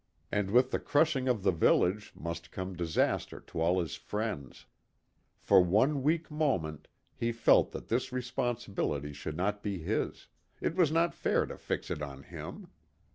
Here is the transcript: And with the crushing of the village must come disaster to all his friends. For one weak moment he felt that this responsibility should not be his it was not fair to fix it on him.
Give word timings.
And 0.31 0.49
with 0.49 0.71
the 0.71 0.79
crushing 0.79 1.27
of 1.27 1.43
the 1.43 1.51
village 1.51 2.11
must 2.15 2.49
come 2.49 2.75
disaster 2.75 3.39
to 3.39 3.61
all 3.61 3.79
his 3.79 3.95
friends. 3.97 4.65
For 5.39 5.61
one 5.61 6.01
weak 6.01 6.31
moment 6.31 6.87
he 7.15 7.31
felt 7.31 7.69
that 7.73 7.87
this 7.87 8.11
responsibility 8.11 9.13
should 9.13 9.37
not 9.37 9.61
be 9.61 9.77
his 9.77 10.25
it 10.59 10.73
was 10.75 10.91
not 10.91 11.13
fair 11.13 11.45
to 11.45 11.55
fix 11.55 11.91
it 11.91 12.01
on 12.01 12.23
him. 12.23 12.69